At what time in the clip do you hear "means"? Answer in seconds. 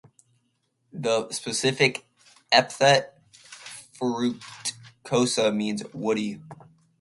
5.55-5.83